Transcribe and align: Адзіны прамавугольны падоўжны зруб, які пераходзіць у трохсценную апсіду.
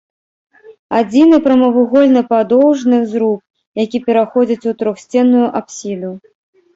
Адзіны 0.99 1.37
прамавугольны 1.47 2.23
падоўжны 2.31 2.97
зруб, 3.11 3.39
які 3.83 3.97
пераходзіць 4.07 4.67
у 4.73 4.73
трохсценную 4.81 5.43
апсіду. 5.61 6.11